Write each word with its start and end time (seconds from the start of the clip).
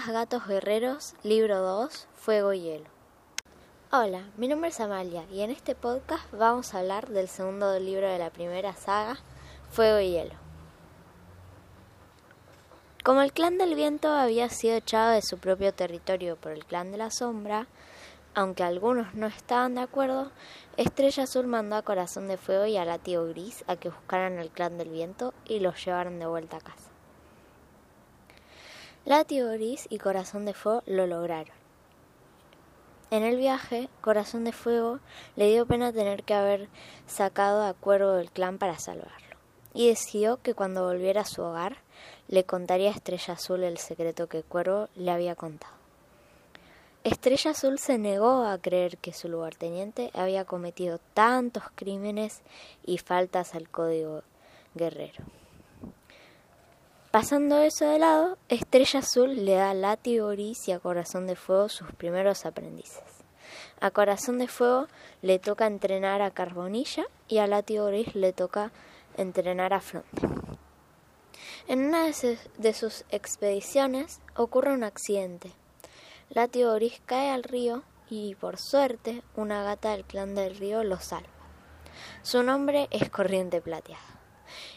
Gatos 0.00 0.48
Guerreros, 0.48 1.14
libro 1.22 1.60
2, 1.60 2.08
Fuego 2.14 2.54
y 2.54 2.62
Hielo. 2.62 2.86
Hola, 3.90 4.22
mi 4.38 4.48
nombre 4.48 4.70
es 4.70 4.80
Amalia 4.80 5.26
y 5.30 5.42
en 5.42 5.50
este 5.50 5.74
podcast 5.74 6.32
vamos 6.32 6.72
a 6.72 6.78
hablar 6.78 7.08
del 7.10 7.28
segundo 7.28 7.78
libro 7.78 8.08
de 8.08 8.18
la 8.18 8.30
primera 8.30 8.74
saga, 8.74 9.18
Fuego 9.70 10.00
y 10.00 10.12
Hielo. 10.12 10.34
Como 13.04 13.20
el 13.20 13.34
clan 13.34 13.58
del 13.58 13.74
viento 13.74 14.08
había 14.08 14.48
sido 14.48 14.76
echado 14.76 15.10
de 15.10 15.20
su 15.20 15.36
propio 15.36 15.74
territorio 15.74 16.36
por 16.36 16.52
el 16.52 16.64
clan 16.64 16.90
de 16.90 16.96
la 16.96 17.10
sombra, 17.10 17.66
aunque 18.34 18.62
algunos 18.62 19.12
no 19.14 19.26
estaban 19.26 19.74
de 19.74 19.82
acuerdo, 19.82 20.32
Estrella 20.78 21.24
Azul 21.24 21.46
mandó 21.46 21.76
a 21.76 21.82
Corazón 21.82 22.28
de 22.28 22.38
Fuego 22.38 22.64
y 22.64 22.78
a 22.78 22.86
Látigo 22.86 23.26
Gris 23.26 23.62
a 23.66 23.76
que 23.76 23.90
buscaran 23.90 24.38
al 24.38 24.48
clan 24.48 24.78
del 24.78 24.88
viento 24.88 25.34
y 25.44 25.60
los 25.60 25.84
llevaran 25.84 26.18
de 26.18 26.26
vuelta 26.26 26.56
a 26.56 26.60
casa. 26.60 26.91
Látigo 29.04 29.48
Gris 29.50 29.88
y 29.90 29.98
Corazón 29.98 30.44
de 30.44 30.54
Fuego 30.54 30.84
lo 30.86 31.08
lograron. 31.08 31.54
En 33.10 33.24
el 33.24 33.36
viaje, 33.36 33.88
Corazón 34.00 34.44
de 34.44 34.52
Fuego 34.52 35.00
le 35.34 35.50
dio 35.50 35.66
pena 35.66 35.92
tener 35.92 36.22
que 36.22 36.34
haber 36.34 36.68
sacado 37.08 37.64
a 37.64 37.74
Cuervo 37.74 38.12
del 38.12 38.30
clan 38.30 38.58
para 38.58 38.78
salvarlo, 38.78 39.36
y 39.74 39.88
decidió 39.88 40.40
que 40.40 40.54
cuando 40.54 40.84
volviera 40.84 41.22
a 41.22 41.26
su 41.26 41.42
hogar 41.42 41.78
le 42.28 42.44
contaría 42.44 42.90
a 42.90 42.94
Estrella 42.94 43.34
Azul 43.34 43.64
el 43.64 43.78
secreto 43.78 44.28
que 44.28 44.44
Cuervo 44.44 44.88
le 44.94 45.10
había 45.10 45.34
contado. 45.34 45.74
Estrella 47.02 47.50
Azul 47.50 47.80
se 47.80 47.98
negó 47.98 48.44
a 48.44 48.56
creer 48.58 48.98
que 48.98 49.12
su 49.12 49.28
lugarteniente 49.28 50.12
había 50.14 50.44
cometido 50.44 51.00
tantos 51.12 51.64
crímenes 51.74 52.42
y 52.86 52.98
faltas 52.98 53.56
al 53.56 53.68
código 53.68 54.22
guerrero. 54.76 55.24
Pasando 57.12 57.58
eso 57.58 57.84
de 57.84 57.98
lado, 57.98 58.38
Estrella 58.48 59.00
Azul 59.00 59.44
le 59.44 59.56
da 59.56 59.68
a 59.68 59.74
Látigo 59.74 60.28
Gris 60.28 60.66
y 60.66 60.72
a 60.72 60.78
Corazón 60.78 61.26
de 61.26 61.36
Fuego 61.36 61.68
sus 61.68 61.92
primeros 61.92 62.46
aprendices. 62.46 63.02
A 63.82 63.90
Corazón 63.90 64.38
de 64.38 64.48
Fuego 64.48 64.86
le 65.20 65.38
toca 65.38 65.66
entrenar 65.66 66.22
a 66.22 66.30
Carbonilla 66.30 67.04
y 67.28 67.36
a 67.36 67.46
Látigo 67.46 67.84
Gris 67.88 68.14
le 68.14 68.32
toca 68.32 68.72
entrenar 69.18 69.74
a 69.74 69.82
Fronte. 69.82 70.26
En 71.68 71.84
una 71.84 72.06
de 72.06 72.72
sus 72.72 73.04
expediciones 73.10 74.22
ocurre 74.34 74.72
un 74.72 74.82
accidente. 74.82 75.52
Látigo 76.30 76.72
Gris 76.76 77.02
cae 77.04 77.28
al 77.28 77.42
río 77.42 77.82
y 78.08 78.36
por 78.36 78.56
suerte 78.58 79.22
una 79.36 79.62
gata 79.62 79.90
del 79.90 80.06
clan 80.06 80.34
del 80.34 80.56
río 80.56 80.82
lo 80.82 80.98
salva. 80.98 81.28
Su 82.22 82.42
nombre 82.42 82.88
es 82.90 83.10
Corriente 83.10 83.60
Plateada. 83.60 84.21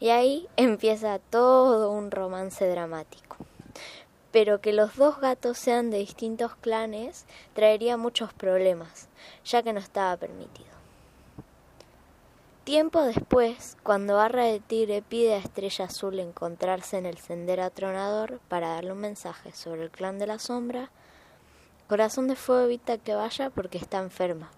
Y 0.00 0.10
ahí 0.10 0.48
empieza 0.56 1.18
todo 1.18 1.90
un 1.90 2.10
romance 2.10 2.68
dramático. 2.68 3.36
Pero 4.30 4.60
que 4.60 4.72
los 4.72 4.96
dos 4.96 5.20
gatos 5.20 5.58
sean 5.58 5.90
de 5.90 5.98
distintos 5.98 6.54
clanes 6.56 7.26
traería 7.54 7.96
muchos 7.96 8.32
problemas, 8.32 9.08
ya 9.44 9.62
que 9.62 9.72
no 9.72 9.80
estaba 9.80 10.16
permitido. 10.16 10.68
Tiempo 12.68 13.00
después, 13.00 13.78
cuando 13.82 14.16
Barra 14.16 14.44
de 14.44 14.60
Tigre 14.60 15.00
pide 15.00 15.32
a 15.32 15.38
Estrella 15.38 15.86
Azul 15.86 16.18
encontrarse 16.18 16.98
en 16.98 17.06
el 17.06 17.16
sendero 17.16 17.64
atronador 17.64 18.40
para 18.48 18.74
darle 18.74 18.92
un 18.92 18.98
mensaje 18.98 19.52
sobre 19.52 19.84
el 19.84 19.90
clan 19.90 20.18
de 20.18 20.26
la 20.26 20.38
sombra, 20.38 20.90
Corazón 21.88 22.28
de 22.28 22.36
Fuego 22.36 22.66
evita 22.66 22.98
que 22.98 23.14
vaya 23.14 23.48
porque 23.48 23.78
está 23.78 23.96
enferma. 23.96 24.50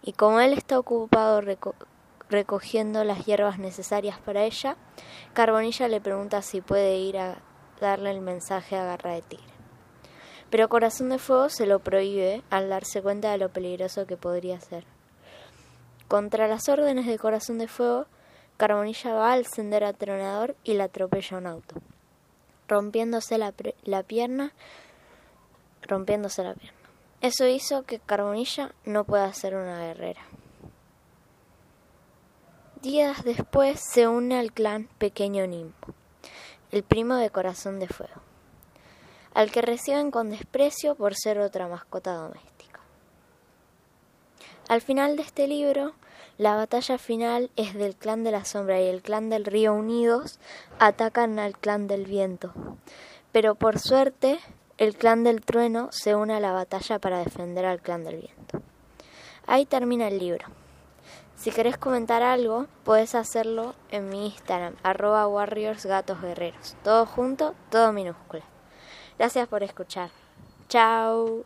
Y 0.00 0.12
como 0.12 0.38
él 0.38 0.52
está 0.52 0.78
ocupado 0.78 1.40
recogiendo 2.30 3.04
las 3.04 3.24
hierbas 3.24 3.58
necesarias 3.58 4.18
para 4.18 4.44
ella, 4.44 4.76
Carbonilla 5.32 5.88
le 5.88 6.00
pregunta 6.00 6.42
si 6.42 6.60
puede 6.60 6.98
ir 6.98 7.18
a 7.18 7.38
darle 7.80 8.10
el 8.10 8.20
mensaje 8.20 8.76
a 8.76 8.84
Garra 8.84 9.14
de 9.14 9.22
Tigre. 9.22 9.46
Pero 10.50 10.68
Corazón 10.68 11.10
de 11.10 11.18
Fuego 11.18 11.48
se 11.48 11.66
lo 11.66 11.80
prohíbe 11.80 12.42
al 12.50 12.68
darse 12.68 13.02
cuenta 13.02 13.30
de 13.30 13.38
lo 13.38 13.50
peligroso 13.50 14.06
que 14.06 14.16
podría 14.16 14.60
ser. 14.60 14.84
Contra 16.08 16.48
las 16.48 16.68
órdenes 16.68 17.06
de 17.06 17.18
Corazón 17.18 17.58
de 17.58 17.68
Fuego, 17.68 18.06
Carbonilla 18.56 19.12
va 19.12 19.32
al 19.32 19.46
sendero 19.46 19.86
atronador 19.86 20.56
y 20.64 20.74
la 20.74 20.84
atropella 20.84 21.36
un 21.36 21.46
auto, 21.46 21.76
rompiéndose 22.66 23.38
la, 23.38 23.52
la 23.84 24.02
pierna, 24.02 24.52
rompiéndose 25.82 26.42
la 26.42 26.54
pierna. 26.54 26.78
Eso 27.20 27.46
hizo 27.46 27.82
que 27.82 27.98
Carbonilla 27.98 28.72
no 28.84 29.04
pueda 29.04 29.32
ser 29.32 29.54
una 29.54 29.80
guerrera. 29.80 30.22
Días 32.82 33.24
después 33.24 33.80
se 33.80 34.06
une 34.06 34.38
al 34.38 34.52
clan 34.52 34.88
Pequeño 34.98 35.44
Nimbo, 35.48 35.74
el 36.70 36.84
primo 36.84 37.16
de 37.16 37.28
Corazón 37.28 37.80
de 37.80 37.88
Fuego, 37.88 38.20
al 39.34 39.50
que 39.50 39.62
reciben 39.62 40.12
con 40.12 40.30
desprecio 40.30 40.94
por 40.94 41.16
ser 41.16 41.40
otra 41.40 41.66
mascota 41.66 42.12
doméstica. 42.12 42.78
Al 44.68 44.80
final 44.80 45.16
de 45.16 45.22
este 45.22 45.48
libro, 45.48 45.94
la 46.36 46.54
batalla 46.54 46.98
final 46.98 47.50
es 47.56 47.74
del 47.74 47.96
clan 47.96 48.22
de 48.22 48.30
la 48.30 48.44
sombra 48.44 48.80
y 48.80 48.86
el 48.86 49.02
clan 49.02 49.28
del 49.28 49.44
río 49.44 49.74
unidos 49.74 50.38
atacan 50.78 51.40
al 51.40 51.58
clan 51.58 51.88
del 51.88 52.04
viento, 52.04 52.52
pero 53.32 53.56
por 53.56 53.80
suerte 53.80 54.38
el 54.76 54.94
clan 54.94 55.24
del 55.24 55.44
trueno 55.44 55.88
se 55.90 56.14
une 56.14 56.34
a 56.34 56.40
la 56.40 56.52
batalla 56.52 57.00
para 57.00 57.18
defender 57.24 57.66
al 57.66 57.80
clan 57.80 58.04
del 58.04 58.20
viento. 58.20 58.62
Ahí 59.48 59.66
termina 59.66 60.06
el 60.06 60.20
libro. 60.20 60.57
Si 61.38 61.52
querés 61.52 61.78
comentar 61.78 62.20
algo, 62.24 62.66
puedes 62.82 63.14
hacerlo 63.14 63.76
en 63.90 64.08
mi 64.08 64.26
Instagram, 64.26 64.74
arroba 64.82 65.28
warriorsgatosguerreros. 65.28 66.74
Todo 66.82 67.06
junto, 67.06 67.54
todo 67.70 67.92
minúscula. 67.92 68.42
Gracias 69.16 69.46
por 69.46 69.62
escuchar. 69.62 70.10
Chao. 70.68 71.44